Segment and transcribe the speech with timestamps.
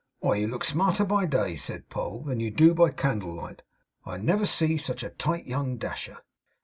[0.19, 3.61] 'Why, you look smarter by day,' said Poll, 'than you do by candle light.
[4.03, 6.17] I never see such a tight young dasher.